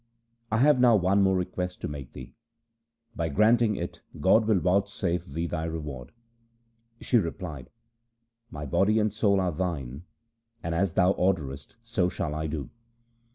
I 0.51 0.57
have 0.57 0.79
now 0.79 0.95
one 0.95 1.21
more 1.21 1.37
request 1.37 1.79
to 1.81 1.87
make 1.87 2.13
thee. 2.13 2.33
By 3.15 3.29
granting 3.29 3.75
it 3.75 4.01
God 4.19 4.45
will 4.45 4.57
vouchsafe 4.59 5.27
thee 5.27 5.45
thy 5.45 5.65
reward.' 5.65 6.11
She 7.01 7.17
replied,' 7.19 7.69
My 8.49 8.65
body 8.65 8.97
and 8.97 9.13
soul 9.13 9.39
are 9.39 9.51
thine, 9.51 10.05
and 10.63 10.73
as 10.73 10.93
thou 10.93 11.11
orderest 11.11 11.77
so 11.83 12.09
shall 12.09 12.33
I 12.33 12.47
do.' 12.47 12.71